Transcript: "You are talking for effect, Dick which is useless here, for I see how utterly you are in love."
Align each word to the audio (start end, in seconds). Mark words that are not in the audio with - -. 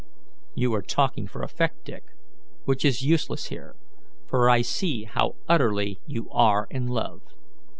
"You 0.55 0.73
are 0.73 0.81
talking 0.81 1.27
for 1.27 1.43
effect, 1.43 1.85
Dick 1.85 2.03
which 2.65 2.83
is 2.83 3.03
useless 3.05 3.49
here, 3.49 3.75
for 4.25 4.49
I 4.49 4.63
see 4.63 5.03
how 5.03 5.35
utterly 5.47 5.99
you 6.07 6.27
are 6.31 6.65
in 6.71 6.87
love." 6.87 7.21